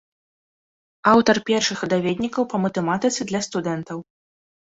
[1.11, 3.97] Аўтар першых даведнікаў па матэматыцы для студэнтаў.